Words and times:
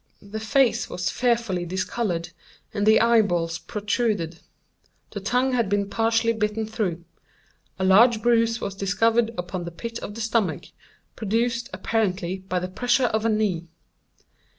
The 0.19 0.39
face 0.39 0.89
was 0.89 1.11
fearfully 1.11 1.63
discolored, 1.63 2.29
and 2.73 2.87
the 2.87 2.99
eye 2.99 3.21
balls 3.21 3.59
protruded. 3.59 4.39
The 5.11 5.19
tongue 5.19 5.53
had 5.53 5.69
been 5.69 5.91
partially 5.91 6.33
bitten 6.33 6.65
through. 6.65 7.05
A 7.77 7.83
large 7.83 8.19
bruise 8.23 8.59
was 8.59 8.73
discovered 8.73 9.29
upon 9.37 9.63
the 9.63 9.69
pit 9.69 9.99
of 9.99 10.15
the 10.15 10.21
stomach, 10.21 10.65
produced, 11.15 11.69
apparently, 11.71 12.39
by 12.39 12.57
the 12.57 12.67
pressure 12.67 13.05
of 13.13 13.25
a 13.25 13.29
knee. 13.29 13.67